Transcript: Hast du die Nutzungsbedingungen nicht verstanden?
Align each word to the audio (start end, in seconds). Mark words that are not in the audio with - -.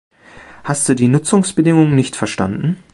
Hast 0.63 0.89
du 0.89 0.95
die 0.95 1.07
Nutzungsbedingungen 1.07 1.93
nicht 1.93 2.15
verstanden? 2.15 2.81